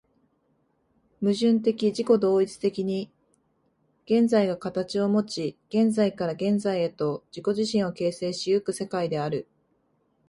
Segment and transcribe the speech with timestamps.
[1.21, 3.11] 矛盾的自己同一的に
[4.05, 9.47] 現在が形をもち、現在から現在へと自己自身を形成し行く世界である。